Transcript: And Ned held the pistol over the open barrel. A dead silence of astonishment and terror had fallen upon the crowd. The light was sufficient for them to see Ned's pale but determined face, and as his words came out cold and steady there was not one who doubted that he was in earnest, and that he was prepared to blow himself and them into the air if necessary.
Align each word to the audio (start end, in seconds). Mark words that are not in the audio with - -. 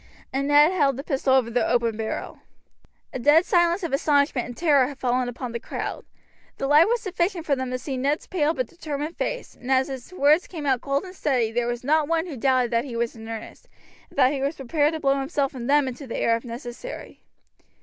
And 0.33 0.47
Ned 0.47 0.71
held 0.71 0.97
the 0.97 1.03
pistol 1.03 1.35
over 1.35 1.51
the 1.51 1.63
open 1.69 1.95
barrel. 1.95 2.39
A 3.13 3.19
dead 3.19 3.45
silence 3.45 3.83
of 3.83 3.93
astonishment 3.93 4.47
and 4.47 4.57
terror 4.57 4.87
had 4.87 4.97
fallen 4.97 5.29
upon 5.29 5.51
the 5.51 5.59
crowd. 5.59 6.05
The 6.57 6.65
light 6.65 6.87
was 6.87 7.01
sufficient 7.01 7.45
for 7.45 7.55
them 7.55 7.69
to 7.69 7.77
see 7.77 7.97
Ned's 7.97 8.25
pale 8.25 8.55
but 8.55 8.65
determined 8.65 9.15
face, 9.15 9.53
and 9.53 9.71
as 9.71 9.89
his 9.89 10.11
words 10.11 10.47
came 10.47 10.65
out 10.65 10.81
cold 10.81 11.03
and 11.03 11.15
steady 11.15 11.51
there 11.51 11.67
was 11.67 11.83
not 11.83 12.07
one 12.07 12.25
who 12.25 12.35
doubted 12.35 12.71
that 12.71 12.83
he 12.85 12.95
was 12.95 13.15
in 13.15 13.29
earnest, 13.29 13.69
and 14.09 14.17
that 14.17 14.33
he 14.33 14.41
was 14.41 14.55
prepared 14.55 14.93
to 14.93 14.99
blow 14.99 15.19
himself 15.19 15.53
and 15.53 15.69
them 15.69 15.87
into 15.87 16.07
the 16.07 16.17
air 16.17 16.35
if 16.35 16.43
necessary. 16.45 17.21